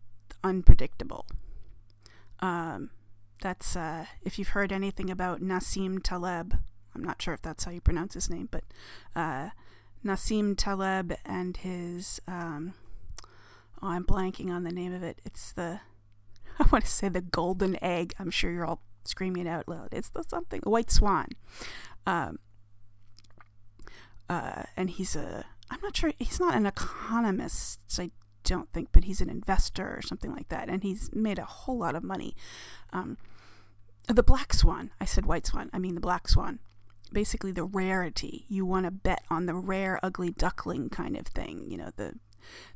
unpredictable. 0.43 1.27
Um, 2.41 2.91
that's 3.41 3.77
uh, 3.77 4.07
if 4.23 4.39
you've 4.39 4.49
heard 4.49 4.73
anything 4.73 5.11
about 5.11 5.41
Nassim 5.41 6.03
Taleb. 6.03 6.59
I'm 6.95 7.05
not 7.05 7.21
sure 7.21 7.35
if 7.35 7.43
that's 7.43 7.65
how 7.65 7.71
you 7.71 7.81
pronounce 7.81 8.15
his 8.15 8.31
name, 8.31 8.49
but 8.51 8.65
uh, 9.15 9.51
Nassim 10.05 10.57
Taleb 10.57 11.15
and 11.27 11.57
his 11.59 12.21
um, 12.27 12.73
oh, 13.87 13.91
I'm 13.91 14.05
blanking 14.05 14.51
on 14.51 14.65
the 14.65 14.73
name 14.73 14.93
of 14.93 15.03
it. 15.03 15.21
It's 15.25 15.53
the 15.53 15.81
I 16.59 16.67
want 16.73 16.85
to 16.85 16.91
say 16.91 17.09
the 17.09 17.21
golden 17.21 17.83
egg. 17.83 18.15
I'm 18.19 18.31
sure 18.31 18.51
you're 18.51 18.67
all 18.67 18.83
screaming 19.05 19.49
out 19.49 19.69
loud. 19.69 19.89
It's 19.93 20.09
the 20.09 20.25
something 20.25 20.61
a 20.65 20.71
white 20.71 20.91
swan. 20.91 21.29
Um, 22.07 22.39
uh, 24.29 24.65
and 24.77 24.91
he's 24.91 25.15
a 25.15 25.45
I'm 25.71 25.81
not 25.83 25.97
sure 25.97 26.13
he's 26.19 26.41
not 26.41 26.55
an 26.55 26.67
economist. 26.67 27.81
I 27.99 28.11
don't 28.45 28.73
think, 28.73 28.89
but 28.93 29.05
he's 29.05 29.21
an 29.21 29.31
investor 29.31 29.97
or 29.97 30.03
something 30.03 30.33
like 30.33 30.49
that, 30.49 30.69
and 30.69 30.83
he's 30.83 31.11
made 31.13 31.39
a 31.39 31.45
whole 31.45 31.79
lot 31.79 31.97
of 31.97 32.05
money. 32.05 32.37
Um, 32.93 33.17
the 34.09 34.23
black 34.23 34.53
swan. 34.53 34.91
I 35.01 35.05
said 35.05 35.27
white 35.27 35.47
swan. 35.47 35.71
I 35.73 35.79
mean 35.79 35.95
the 35.95 36.01
black 36.01 36.29
swan. 36.29 36.61
Basically, 37.13 37.53
the 37.53 37.65
rarity. 37.65 38.45
You 38.49 38.67
want 38.67 38.85
to 38.87 38.91
bet 38.91 39.23
on 39.31 39.47
the 39.47 39.55
rare, 39.55 40.01
ugly 40.03 40.31
duckling 40.31 40.89
kind 40.91 41.17
of 41.17 41.27
thing. 41.27 41.71
You 41.71 41.79
know 41.79 41.91
the 41.97 42.15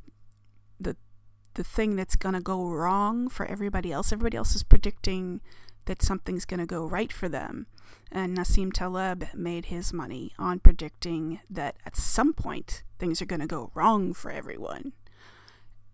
the 1.53 1.63
thing 1.63 1.95
that's 1.95 2.15
going 2.15 2.35
to 2.35 2.41
go 2.41 2.63
wrong 2.67 3.29
for 3.29 3.45
everybody 3.45 3.91
else. 3.91 4.11
Everybody 4.11 4.37
else 4.37 4.55
is 4.55 4.63
predicting 4.63 5.41
that 5.85 6.01
something's 6.01 6.45
going 6.45 6.59
to 6.59 6.65
go 6.65 6.85
right 6.85 7.11
for 7.11 7.27
them. 7.27 7.67
And 8.11 8.37
Nassim 8.37 8.71
Taleb 8.71 9.27
made 9.33 9.65
his 9.65 9.93
money 9.93 10.33
on 10.37 10.59
predicting 10.59 11.39
that 11.49 11.75
at 11.85 11.95
some 11.95 12.33
point 12.33 12.83
things 12.99 13.21
are 13.21 13.25
going 13.25 13.41
to 13.41 13.47
go 13.47 13.71
wrong 13.73 14.13
for 14.13 14.31
everyone. 14.31 14.93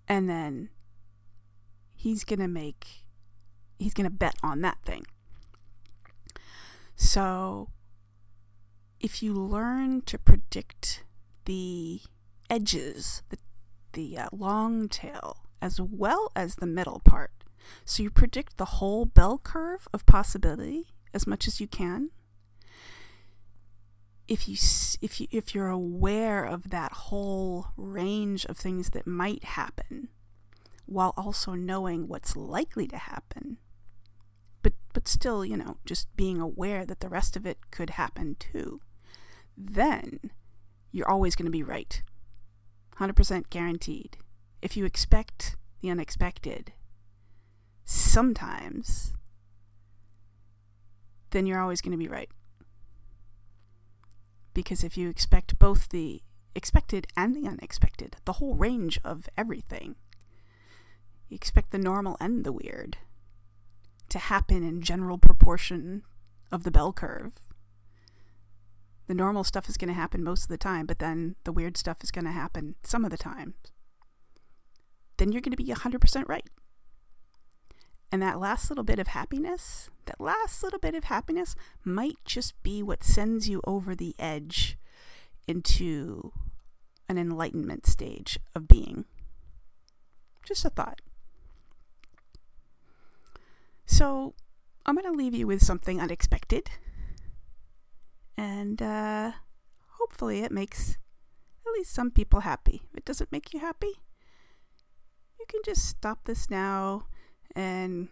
And 0.07 0.29
then 0.29 0.69
he's 1.95 2.23
going 2.23 2.39
to 2.39 2.47
make, 2.47 3.03
he's 3.79 3.93
going 3.93 4.09
to 4.09 4.15
bet 4.15 4.35
on 4.43 4.61
that 4.61 4.77
thing. 4.85 5.05
So 6.95 7.69
if 8.99 9.21
you 9.21 9.33
learn 9.33 10.01
to 10.03 10.17
predict 10.17 11.03
the 11.45 12.01
edges, 12.49 13.21
the, 13.29 13.37
the 13.93 14.17
uh, 14.17 14.29
long 14.31 14.89
tail, 14.89 15.37
as 15.61 15.79
well 15.81 16.31
as 16.35 16.55
the 16.55 16.67
middle 16.67 17.01
part, 17.03 17.31
so 17.85 18.03
you 18.03 18.09
predict 18.09 18.57
the 18.57 18.65
whole 18.65 19.05
bell 19.05 19.37
curve 19.37 19.87
of 19.93 20.05
possibility 20.05 20.93
as 21.13 21.27
much 21.27 21.47
as 21.47 21.59
you 21.59 21.67
can. 21.67 22.09
If 24.27 24.47
you 24.47 24.55
if 25.01 25.21
you 25.21 25.27
if 25.31 25.55
you're 25.55 25.69
aware 25.69 26.43
of 26.43 26.69
that 26.69 26.91
whole 26.91 27.67
range 27.77 28.45
of 28.45 28.57
things 28.57 28.89
that 28.89 29.07
might 29.07 29.43
happen 29.43 30.09
while 30.85 31.13
also 31.15 31.53
knowing 31.53 32.07
what's 32.07 32.35
likely 32.35 32.87
to 32.87 32.97
happen, 32.97 33.57
but 34.61 34.73
but 34.93 35.07
still, 35.07 35.45
you 35.45 35.55
know, 35.55 35.77
just 35.85 36.13
being 36.17 36.41
aware 36.41 36.85
that 36.85 36.99
the 36.99 37.09
rest 37.09 37.37
of 37.37 37.45
it 37.45 37.71
could 37.71 37.91
happen 37.91 38.35
too, 38.37 38.81
then 39.55 40.31
you're 40.91 41.09
always 41.09 41.35
going 41.35 41.45
to 41.45 41.51
be 41.51 41.63
right. 41.63 42.01
100% 42.99 43.49
guaranteed. 43.49 44.17
If 44.61 44.75
you 44.75 44.85
expect 44.85 45.55
the 45.81 45.89
unexpected, 45.89 46.73
sometimes, 47.85 49.13
then 51.31 51.45
you're 51.45 51.61
always 51.61 51.81
going 51.81 51.91
to 51.91 51.97
be 51.97 52.07
right. 52.07 52.29
Because 54.53 54.83
if 54.83 54.97
you 54.97 55.09
expect 55.09 55.59
both 55.59 55.89
the 55.89 56.21
expected 56.55 57.07
and 57.15 57.35
the 57.35 57.47
unexpected, 57.47 58.17
the 58.25 58.33
whole 58.33 58.55
range 58.55 58.99
of 59.03 59.29
everything, 59.37 59.95
you 61.29 61.35
expect 61.35 61.71
the 61.71 61.77
normal 61.77 62.17
and 62.19 62.43
the 62.43 62.51
weird 62.51 62.97
to 64.09 64.19
happen 64.19 64.63
in 64.63 64.81
general 64.81 65.17
proportion 65.17 66.03
of 66.51 66.63
the 66.63 66.71
bell 66.71 66.93
curve. 66.93 67.33
The 69.07 69.13
normal 69.13 69.43
stuff 69.43 69.69
is 69.69 69.77
going 69.77 69.89
to 69.89 69.93
happen 69.93 70.23
most 70.23 70.43
of 70.43 70.49
the 70.49 70.57
time, 70.57 70.85
but 70.85 70.99
then 70.99 71.35
the 71.43 71.51
weird 71.51 71.77
stuff 71.77 72.03
is 72.03 72.11
going 72.11 72.25
to 72.25 72.31
happen 72.31 72.75
some 72.83 73.05
of 73.05 73.11
the 73.11 73.17
time. 73.17 73.53
Then 75.17 75.31
you're 75.31 75.41
going 75.41 75.55
to 75.55 75.57
be 75.57 75.71
100% 75.71 76.27
right. 76.27 76.47
And 78.11 78.21
that 78.21 78.39
last 78.39 78.69
little 78.69 78.83
bit 78.83 78.99
of 78.99 79.07
happiness, 79.07 79.89
that 80.05 80.21
last 80.21 80.63
little 80.63 80.79
bit 80.79 80.95
of 80.95 81.05
happiness 81.05 81.55
might 81.83 82.17
just 82.23 82.61
be 82.63 82.81
what 82.81 83.03
sends 83.03 83.49
you 83.49 83.61
over 83.65 83.95
the 83.95 84.15
edge 84.17 84.77
into 85.47 86.31
an 87.09 87.17
enlightenment 87.17 87.85
stage 87.85 88.39
of 88.55 88.67
being. 88.67 89.05
Just 90.45 90.65
a 90.65 90.69
thought. 90.69 91.01
So, 93.85 94.33
I'm 94.85 94.95
going 94.95 95.11
to 95.11 95.17
leave 95.17 95.33
you 95.33 95.47
with 95.47 95.63
something 95.63 95.99
unexpected. 95.99 96.69
And 98.37 98.81
uh, 98.81 99.31
hopefully, 99.97 100.41
it 100.43 100.51
makes 100.51 100.97
at 101.65 101.73
least 101.73 101.93
some 101.93 102.11
people 102.11 102.41
happy. 102.41 102.83
If 102.91 102.97
it 102.97 103.05
doesn't 103.05 103.31
make 103.31 103.53
you 103.53 103.59
happy, 103.59 103.93
can 105.47 105.61
just 105.65 105.85
stop 105.85 106.25
this 106.25 106.49
now 106.49 107.07
and 107.55 108.09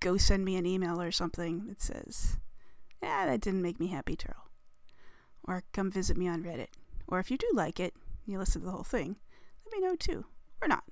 go 0.00 0.16
send 0.16 0.44
me 0.44 0.56
an 0.56 0.66
email 0.66 1.00
or 1.00 1.10
something 1.10 1.66
that 1.66 1.80
says, 1.80 2.38
yeah, 3.02 3.26
that 3.26 3.40
didn't 3.40 3.62
make 3.62 3.80
me 3.80 3.88
happy, 3.88 4.16
Turtle. 4.16 4.44
Or 5.44 5.64
come 5.72 5.90
visit 5.90 6.16
me 6.16 6.28
on 6.28 6.42
Reddit. 6.42 6.68
Or 7.06 7.18
if 7.18 7.30
you 7.30 7.38
do 7.38 7.50
like 7.54 7.80
it, 7.80 7.94
you 8.26 8.38
listen 8.38 8.60
to 8.60 8.66
the 8.66 8.72
whole 8.72 8.84
thing, 8.84 9.16
let 9.64 9.72
me 9.72 9.86
know 9.86 9.96
too. 9.96 10.26
Or 10.60 10.68
not. 10.68 10.84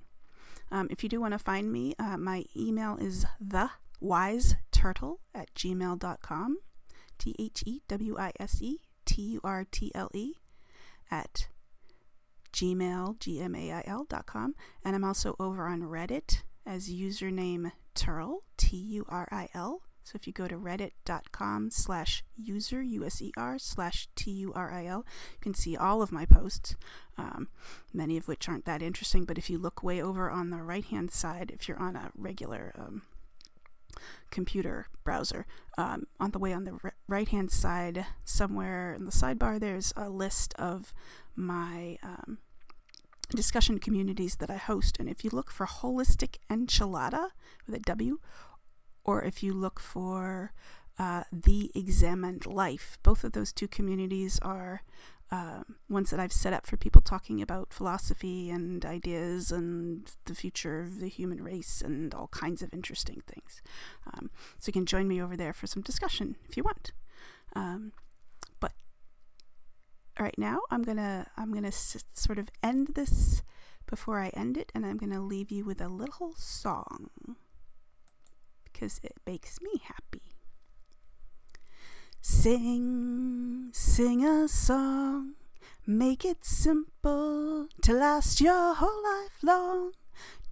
Um, 0.71 0.87
if 0.89 1.03
you 1.03 1.09
do 1.09 1.21
want 1.21 1.33
to 1.33 1.39
find 1.39 1.71
me, 1.71 1.93
uh, 1.99 2.17
my 2.17 2.45
email 2.55 2.97
is 2.97 3.25
thewiseturtle 3.43 5.17
at 5.33 5.53
gmail.com. 5.53 6.57
T 7.17 7.35
H 7.39 7.63
E 7.65 7.81
W 7.87 8.17
I 8.17 8.31
S 8.39 8.61
E 8.61 8.79
T 9.05 9.21
U 9.21 9.41
R 9.43 9.65
T 9.69 9.91
L 9.95 10.09
E 10.13 10.33
at 11.09 11.47
gmail, 12.57 13.19
G-M-A-I-L 13.19 14.07
dot 14.09 14.25
com. 14.25 14.55
And 14.83 14.95
I'm 14.95 15.03
also 15.03 15.35
over 15.39 15.67
on 15.67 15.81
Reddit 15.83 16.41
as 16.65 16.89
username 16.89 17.71
Turil, 17.95 18.39
T-U-R-I-L. 18.57 19.81
So 20.03 20.11
if 20.15 20.25
you 20.25 20.33
go 20.33 20.47
to 20.47 20.55
reddit.com 20.55 21.69
slash 21.69 22.23
user, 22.35 22.81
U-S-E-R, 22.81 23.59
slash 23.59 24.07
T-U-R-I-L, 24.15 25.05
you 25.33 25.39
can 25.41 25.53
see 25.53 25.75
all 25.75 26.01
of 26.01 26.11
my 26.11 26.25
posts, 26.25 26.75
um, 27.17 27.49
many 27.93 28.17
of 28.17 28.27
which 28.27 28.47
aren't 28.47 28.65
that 28.65 28.81
interesting. 28.81 29.25
But 29.25 29.37
if 29.37 29.49
you 29.49 29.57
look 29.59 29.83
way 29.83 30.01
over 30.01 30.31
on 30.31 30.49
the 30.49 30.63
right-hand 30.63 31.11
side, 31.11 31.51
if 31.53 31.67
you're 31.67 31.79
on 31.79 31.95
a 31.95 32.11
regular 32.15 32.73
um, 32.79 33.01
computer 34.31 34.87
browser, 35.03 35.45
um, 35.77 36.07
on 36.19 36.31
the 36.31 36.39
way 36.39 36.53
on 36.53 36.63
the 36.63 36.79
r- 36.83 36.95
right-hand 37.07 37.51
side, 37.51 38.05
somewhere 38.23 38.93
in 38.93 39.05
the 39.05 39.11
sidebar, 39.11 39.59
there's 39.59 39.93
a 39.97 40.09
list 40.09 40.53
of 40.57 40.93
my 41.35 41.97
um, 42.01 42.37
discussion 43.35 43.79
communities 43.79 44.37
that 44.37 44.49
I 44.49 44.57
host. 44.57 44.97
And 44.99 45.09
if 45.09 45.23
you 45.23 45.29
look 45.31 45.51
for 45.51 45.65
Wholistic 45.65 46.37
Enchilada 46.49 47.29
with 47.65 47.75
a 47.75 47.79
W, 47.79 48.19
or 49.03 49.23
if 49.23 49.43
you 49.43 49.53
look 49.53 49.79
for 49.79 50.53
uh, 50.99 51.23
The 51.31 51.71
Examined 51.75 52.45
Life, 52.45 52.97
both 53.03 53.23
of 53.23 53.33
those 53.33 53.53
two 53.53 53.67
communities 53.67 54.39
are 54.41 54.83
uh, 55.29 55.63
ones 55.89 56.09
that 56.09 56.19
I've 56.19 56.31
set 56.31 56.53
up 56.53 56.65
for 56.65 56.77
people 56.77 57.01
talking 57.01 57.41
about 57.41 57.73
philosophy 57.73 58.49
and 58.49 58.85
ideas 58.85 59.51
and 59.51 60.09
the 60.25 60.35
future 60.35 60.79
of 60.79 60.99
the 60.99 61.09
human 61.09 61.43
race 61.43 61.81
and 61.81 62.13
all 62.13 62.27
kinds 62.27 62.61
of 62.61 62.73
interesting 62.73 63.21
things. 63.27 63.61
Um, 64.13 64.29
so 64.57 64.69
you 64.69 64.73
can 64.73 64.85
join 64.85 65.07
me 65.07 65.21
over 65.21 65.35
there 65.35 65.53
for 65.53 65.67
some 65.67 65.81
discussion 65.83 66.37
if 66.47 66.55
you 66.55 66.63
want. 66.63 66.93
Um, 67.55 67.91
right 70.19 70.37
now 70.37 70.61
I'm 70.71 70.83
gonna 70.83 71.27
I'm 71.37 71.53
gonna 71.53 71.67
s- 71.67 72.03
sort 72.13 72.39
of 72.39 72.49
end 72.63 72.89
this 72.95 73.43
before 73.87 74.19
I 74.19 74.29
end 74.29 74.57
it, 74.57 74.71
and 74.75 74.85
I'm 74.85 74.97
gonna 74.97 75.21
leave 75.21 75.51
you 75.51 75.63
with 75.65 75.79
a 75.81 75.87
little 75.87 76.33
song 76.37 77.09
because 78.65 78.99
it 79.03 79.15
makes 79.25 79.61
me 79.61 79.81
happy. 79.83 80.21
Sing, 82.21 83.69
sing 83.73 84.25
a 84.25 84.47
song, 84.47 85.35
make 85.85 86.25
it 86.25 86.43
simple 86.43 87.67
to 87.81 87.93
last 87.93 88.41
your 88.41 88.73
whole 88.75 89.01
life 89.03 89.37
long. 89.41 89.93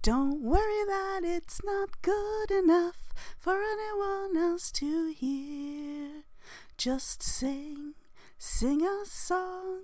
Don't 0.02 0.40
worry 0.42 0.84
that 0.86 1.20
it's 1.24 1.60
not 1.64 2.00
good 2.02 2.50
enough 2.50 3.12
for 3.38 3.60
anyone 3.62 4.36
else 4.36 4.70
to 4.72 5.08
hear. 5.12 6.22
Just 6.78 7.22
sing 7.22 7.94
Sing 8.48 8.86
a 8.86 9.04
song. 9.04 9.82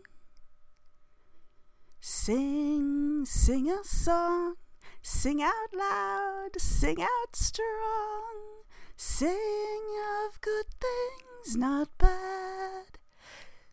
Sing, 2.00 3.24
sing 3.26 3.68
a 3.68 3.82
song. 3.82 4.54
Sing 5.02 5.42
out 5.42 5.74
loud, 5.76 6.50
sing 6.58 7.02
out 7.02 7.34
strong. 7.34 8.62
Sing 8.96 9.82
of 10.24 10.40
good 10.40 10.66
things, 10.80 11.56
not 11.56 11.88
bad. 11.98 12.98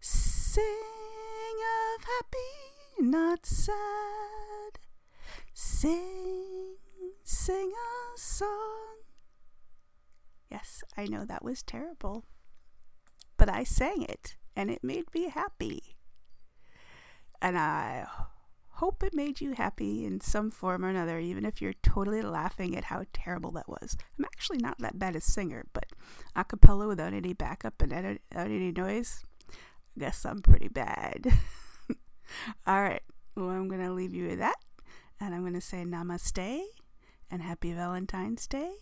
Sing 0.02 0.66
of 0.66 2.04
happy, 2.04 3.08
not 3.08 3.46
sad. 3.46 4.80
Sing, 5.54 6.78
sing 7.24 7.72
a 7.72 8.18
song. 8.18 8.98
Yes, 10.50 10.84
I 10.98 11.06
know 11.06 11.26
that 11.26 11.44
was 11.46 11.62
terrible, 11.62 12.26
but 13.38 13.50
I 13.50 13.64
sang 13.64 14.02
it 14.02 14.36
and 14.60 14.70
it 14.70 14.84
made 14.84 15.06
me 15.14 15.30
happy. 15.30 15.96
And 17.42 17.58
I 17.58 18.06
hope 18.72 19.02
it 19.04 19.14
made 19.14 19.40
you 19.40 19.54
happy 19.54 20.04
in 20.06 20.20
some 20.20 20.52
form 20.52 20.84
or 20.84 20.90
another, 20.90 21.18
even 21.18 21.46
if 21.46 21.62
you're 21.62 21.76
totally 21.82 22.22
laughing 22.22 22.76
at 22.76 22.84
how 22.84 23.06
terrible 23.14 23.52
that 23.52 23.70
was. 23.70 23.96
I'm 24.18 24.26
actually 24.26 24.58
not 24.58 24.78
that 24.80 25.00
bad 25.00 25.16
a 25.16 25.22
singer, 25.22 25.66
but 25.72 25.86
a 26.36 26.44
cappella 26.44 26.90
without 26.90 27.14
any 27.14 27.32
backup 27.32 27.82
and 27.82 27.94
without 27.94 28.48
any 28.48 28.74
noise, 28.74 29.24
I 29.50 30.00
guess 30.02 30.26
I'm 30.26 30.42
pretty 30.42 30.68
bad. 30.68 31.28
All 32.68 32.82
right, 32.82 33.04
well, 33.38 33.52
I'm 33.52 33.70
going 33.70 33.86
to 33.86 33.94
leave 33.94 34.14
you 34.14 34.28
with 34.28 34.40
that, 34.40 34.58
and 35.22 35.34
I'm 35.34 35.42
going 35.42 35.54
to 35.54 35.62
say 35.62 35.86
namaste 35.86 36.60
and 37.32 37.42
happy 37.42 37.72
Valentine's 37.72 38.46
Day. 38.46 38.74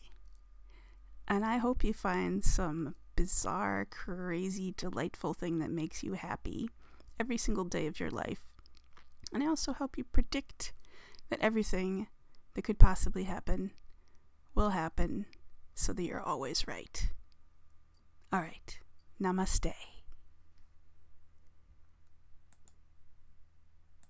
And 1.28 1.46
I 1.46 1.58
hope 1.58 1.84
you 1.84 1.94
find 1.94 2.44
some 2.44 2.96
bizarre, 3.18 3.86
crazy, 3.90 4.74
delightful 4.78 5.34
thing 5.34 5.60
that 5.60 5.70
makes 5.70 6.04
you 6.04 6.14
happy 6.14 6.70
every 7.20 7.38
single 7.38 7.66
day 7.66 7.86
of 7.86 8.00
your 8.00 8.10
life 8.12 8.48
and 9.34 9.44
I 9.44 9.48
also 9.48 9.74
help 9.74 9.98
you 9.98 10.04
predict 10.04 10.74
that 11.30 11.42
everything 11.42 12.08
that 12.54 12.64
could 12.64 12.80
possibly 12.80 13.24
happen 13.24 13.72
will 14.56 14.70
happen 14.70 15.26
so 15.76 15.94
that 15.94 16.04
you're 16.04 16.22
always 16.22 16.68
right. 16.68 17.10
All 18.32 18.42
right, 18.42 18.80
namaste. 19.22 19.74